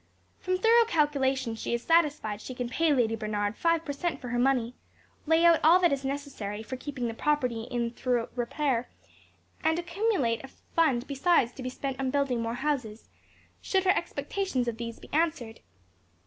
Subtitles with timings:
[0.39, 4.29] From thorough calculation she is satisfied she can pay Lady Bernard five per cent for
[4.29, 4.73] her money,
[5.27, 8.89] lay out all that is necessary for keeping the property in thorough repair,
[9.63, 13.09] and accumulate a fund besides to be spent on building more houses,
[13.61, 15.59] should her expectations of these be answered.